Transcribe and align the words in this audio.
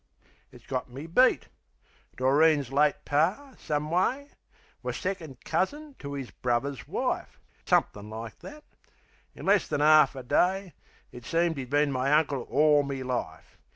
It's 0.51 0.65
got 0.65 0.89
me 0.89 1.05
beat. 1.05 1.47
Doreen's 2.17 2.71
late 2.71 3.05
Par, 3.05 3.53
some 3.59 3.91
way, 3.91 4.29
Was 4.81 4.97
second 4.97 5.45
cousin 5.45 5.93
to 5.99 6.15
'is 6.15 6.31
bruvver's 6.31 6.87
wife. 6.87 7.39
Somethin' 7.67 8.09
like 8.09 8.39
that. 8.39 8.63
In 9.35 9.45
less 9.45 9.67
than 9.67 9.79
'arf 9.83 10.15
a 10.15 10.23
day 10.23 10.73
It 11.11 11.23
seemed 11.23 11.59
'e'd 11.59 11.69
been 11.69 11.91
my 11.91 12.11
uncle 12.13 12.47
orl 12.49 12.81
me 12.81 13.03
life. 13.03 13.59